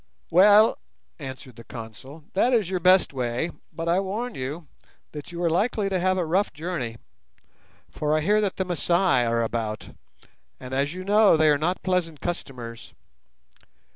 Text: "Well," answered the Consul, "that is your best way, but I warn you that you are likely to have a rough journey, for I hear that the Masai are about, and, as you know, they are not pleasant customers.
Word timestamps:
"Well," 0.31 0.79
answered 1.19 1.57
the 1.57 1.63
Consul, 1.63 2.23
"that 2.33 2.53
is 2.53 2.71
your 2.71 2.79
best 2.79 3.13
way, 3.13 3.51
but 3.71 3.87
I 3.87 3.99
warn 3.99 4.33
you 4.33 4.65
that 5.11 5.31
you 5.31 5.43
are 5.43 5.47
likely 5.51 5.89
to 5.89 5.99
have 5.99 6.17
a 6.17 6.25
rough 6.25 6.51
journey, 6.53 6.95
for 7.91 8.17
I 8.17 8.21
hear 8.21 8.41
that 8.41 8.55
the 8.55 8.65
Masai 8.65 9.23
are 9.27 9.43
about, 9.43 9.89
and, 10.59 10.73
as 10.73 10.95
you 10.95 11.03
know, 11.03 11.37
they 11.37 11.49
are 11.51 11.57
not 11.59 11.83
pleasant 11.83 12.19
customers. 12.19 12.95